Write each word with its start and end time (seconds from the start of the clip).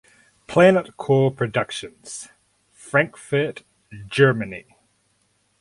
Planet 0.47 0.97
Core 0.97 1.29
Productions, 1.29 2.29
Frankfurt, 2.71 3.61
Germany. 4.07 4.65